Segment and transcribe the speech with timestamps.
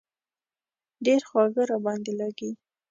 [1.05, 2.51] ډېر خواږه را باندې لږي.